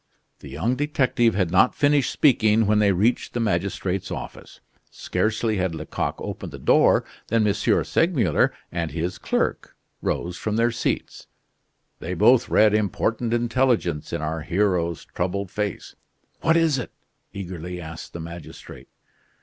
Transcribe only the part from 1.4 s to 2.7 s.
not finished speaking